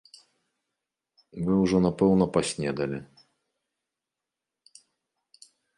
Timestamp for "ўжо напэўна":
1.63-2.25